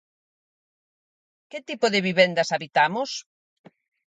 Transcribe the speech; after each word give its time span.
Que 1.49 1.59
tipo 1.69 1.85
de 1.93 1.99
vivendas 2.07 2.51
habitamos? 2.55 3.09